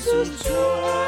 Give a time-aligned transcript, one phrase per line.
[0.00, 1.07] 诉说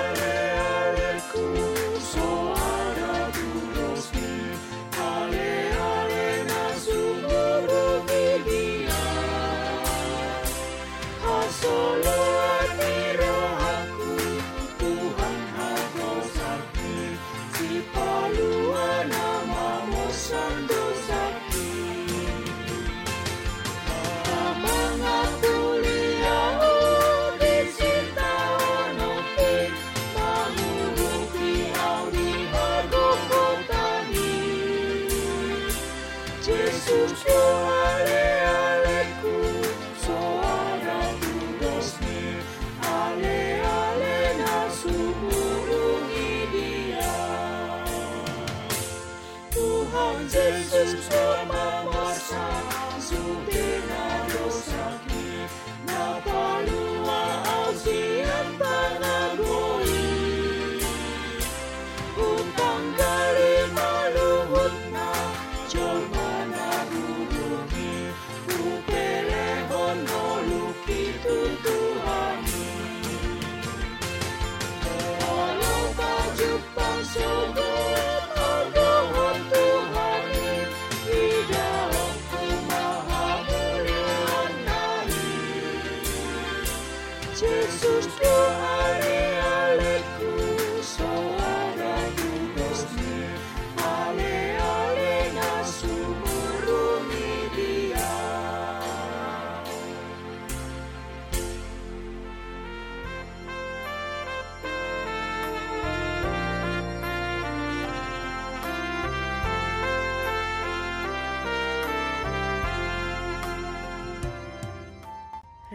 [36.41, 37.80] 结束。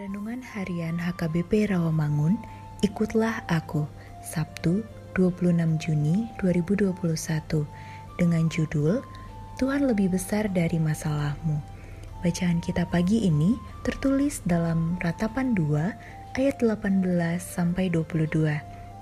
[0.06, 2.38] Renungan Harian HKBP Rawamangun,
[2.86, 3.90] Ikutlah Aku,
[4.22, 4.86] Sabtu
[5.18, 7.66] 26 Juni 2021,
[8.22, 9.02] dengan judul
[9.58, 11.66] Tuhan lebih besar dari masalahmu.
[12.22, 18.54] Bacaan kita pagi ini tertulis dalam Ratapan 2 ayat 18 sampai 22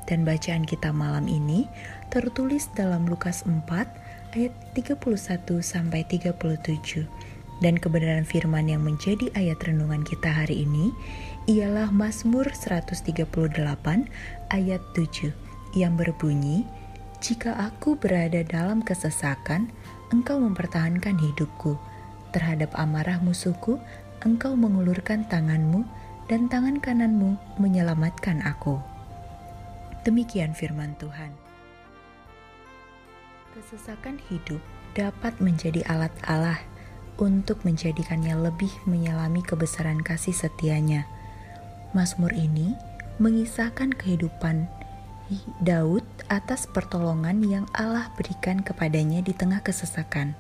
[0.08, 1.68] dan bacaan kita malam ini
[2.08, 3.68] tertulis dalam Lukas 4
[4.32, 7.04] ayat 31 sampai 37.
[7.64, 10.92] Dan kebenaran firman yang menjadi ayat renungan kita hari ini
[11.48, 13.24] ialah Mazmur 138
[14.52, 15.32] ayat 7
[15.72, 16.68] yang berbunyi,
[17.24, 19.72] Jika aku berada dalam kesesakan,
[20.12, 21.80] engkau mempertahankan hidupku.
[22.36, 23.80] Terhadap amarah musuhku,
[24.28, 25.88] engkau mengulurkan tanganmu
[26.28, 28.76] dan tangan kananmu menyelamatkan aku.
[30.04, 31.32] Demikian firman Tuhan.
[33.56, 34.60] Kesesakan hidup
[35.00, 36.60] dapat menjadi alat Allah
[37.18, 41.06] untuk menjadikannya lebih menyelami kebesaran kasih setianya.
[41.94, 42.74] Mazmur ini
[43.22, 44.66] mengisahkan kehidupan
[45.62, 50.36] Daud atas pertolongan yang Allah berikan kepadanya di tengah kesesakan.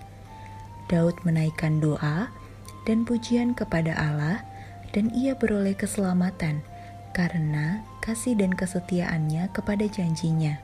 [0.92, 2.30] Daud menaikkan doa
[2.84, 4.44] dan pujian kepada Allah
[4.92, 6.62] dan ia beroleh keselamatan
[7.16, 10.60] karena kasih dan kesetiaannya kepada janjinya.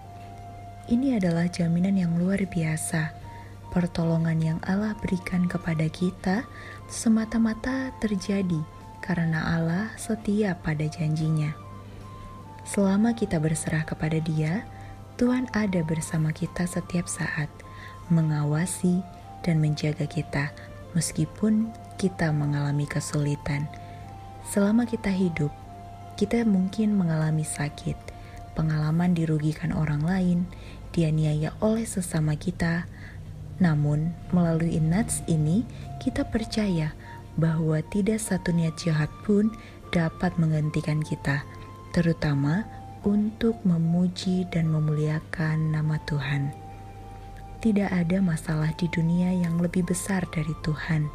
[0.89, 3.18] Ini adalah jaminan yang luar biasa
[3.69, 6.45] pertolongan yang Allah berikan kepada kita
[6.89, 8.61] semata-mata terjadi
[8.99, 11.53] karena Allah setia pada janjinya.
[12.65, 14.61] Selama kita berserah kepada Dia,
[15.17, 17.49] Tuhan ada bersama kita setiap saat,
[18.13, 19.01] mengawasi
[19.41, 20.53] dan menjaga kita
[20.93, 21.69] meskipun
[22.01, 23.67] kita mengalami kesulitan.
[24.49, 25.53] Selama kita hidup,
[26.17, 27.95] kita mungkin mengalami sakit,
[28.57, 30.39] pengalaman dirugikan orang lain,
[30.89, 32.89] dianiaya oleh sesama kita,
[33.59, 35.67] namun, melalui nats ini,
[35.99, 36.95] kita percaya
[37.35, 39.51] bahwa tidak satu niat jahat pun
[39.91, 41.43] dapat menggantikan kita,
[41.91, 42.63] terutama
[43.03, 46.51] untuk memuji dan memuliakan nama Tuhan.
[47.59, 51.11] Tidak ada masalah di dunia yang lebih besar dari Tuhan.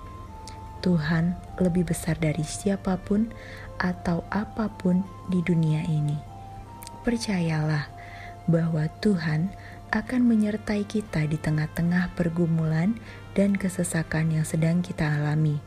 [0.85, 3.33] Tuhan lebih besar dari siapa pun
[3.81, 5.01] atau apa pun
[5.33, 6.21] di dunia ini.
[7.01, 7.89] Percayalah
[8.45, 9.49] bahwa Tuhan
[9.95, 12.99] akan menyertai kita di tengah-tengah pergumulan
[13.39, 15.63] dan kesesakan yang sedang kita alami.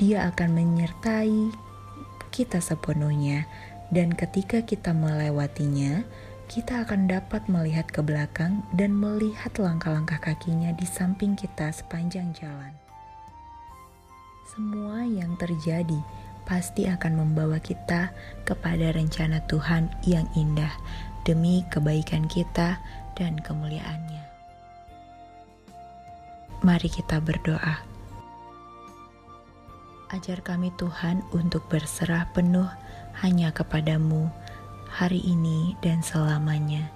[0.00, 1.52] Dia akan menyertai
[2.32, 3.44] kita sepenuhnya,
[3.92, 6.08] dan ketika kita melewatinya,
[6.48, 12.72] kita akan dapat melihat ke belakang dan melihat langkah-langkah kakinya di samping kita sepanjang jalan.
[14.48, 16.00] Semua yang terjadi
[16.48, 18.16] pasti akan membawa kita
[18.48, 20.70] kepada rencana Tuhan yang indah
[21.26, 22.78] demi kebaikan kita
[23.16, 24.22] dan kemuliaannya.
[26.62, 27.82] Mari kita berdoa.
[30.14, 32.70] Ajar kami Tuhan untuk berserah penuh
[33.24, 34.30] hanya kepadamu,
[34.86, 36.94] hari ini dan selamanya.